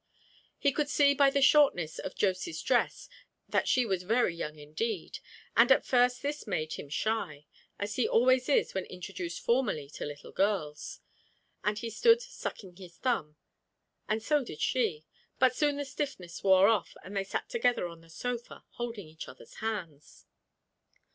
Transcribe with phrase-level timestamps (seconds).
[0.61, 3.07] You could see by the shortness of Josy's dress
[3.47, 5.19] that she was very young indeed,
[5.55, 7.45] and at first this made him shy,
[7.77, 11.01] as he always is when introduced formally to little girls,
[11.63, 13.35] and he stood sucking his thumb,
[14.09, 15.05] and so did she,
[15.37, 19.27] but soon the stiffness wore off and they sat together on the sofa, holding each
[19.29, 20.25] other's hands.